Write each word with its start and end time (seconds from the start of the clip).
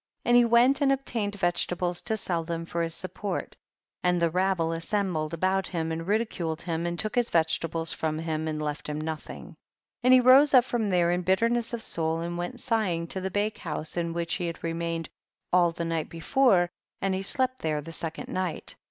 And 0.25 0.35
he 0.35 0.45
went 0.45 0.81
and 0.81 0.91
obtained 0.91 1.35
vegetables 1.35 2.01
to 2.01 2.17
sell 2.17 2.43
them 2.43 2.65
for 2.65 2.81
his 2.81 2.95
sup 2.95 3.13
port, 3.13 3.55
and 4.01 4.19
the 4.19 4.31
rabble 4.31 4.71
assembled 4.71 5.31
about 5.31 5.65
liim 5.65 5.91
and 5.93 6.07
ridiculed 6.07 6.63
him, 6.63 6.87
and 6.87 6.97
took 6.97 7.13
his 7.13 7.29
vegetables 7.29 7.93
from 7.93 8.17
him 8.17 8.47
and 8.47 8.59
left 8.59 8.89
him 8.89 8.99
nothing. 8.99 9.55
11. 10.01 10.03
i^nd 10.05 10.11
he 10.13 10.19
rose 10.19 10.53
up 10.55 10.65
from 10.65 10.89
there 10.89 11.11
in 11.11 11.21
bitterness 11.21 11.71
of 11.71 11.83
soul, 11.83 12.19
and 12.21 12.35
went 12.35 12.59
sighing 12.59 13.05
to 13.09 13.21
the 13.21 13.29
bake 13.29 13.59
house 13.59 13.95
in 13.95 14.11
which 14.11 14.33
he 14.33 14.47
had 14.47 14.63
remained 14.63 15.07
all 15.53 15.71
the 15.71 15.85
night 15.85 16.09
before, 16.09 16.71
and 16.99 17.13
he 17.13 17.21
slept 17.21 17.59
there 17.59 17.79
the 17.79 17.91
second 17.91 18.27
night. 18.27 18.69
12. 18.71 18.75